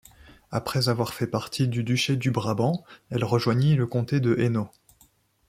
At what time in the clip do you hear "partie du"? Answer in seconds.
1.27-1.83